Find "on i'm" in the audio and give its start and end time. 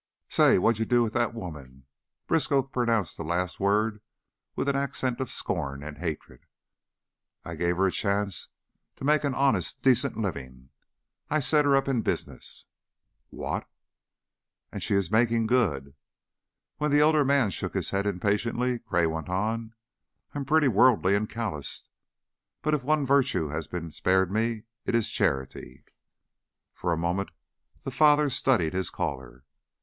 19.29-20.45